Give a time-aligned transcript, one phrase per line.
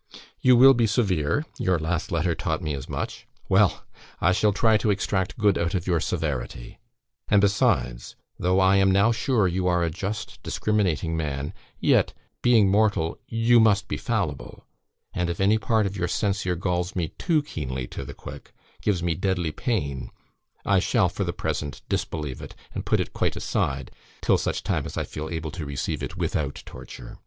[0.39, 3.27] "You will be severe; your last letter taught me as much.
[3.47, 3.83] Well!
[4.19, 6.79] I shall try to extract good out of your severity:
[7.27, 12.67] and besides, though I am now sure you are a just, discriminating man, yet, being
[12.67, 14.65] mortal, you must be fallible;
[15.13, 19.03] and if any part of your censure galls me too keenly to the quick gives
[19.03, 20.09] me deadly pain
[20.65, 23.91] I shall for the present disbelieve it, and put it quite aside,
[24.21, 27.19] till such time as I feel able to receive it without torture.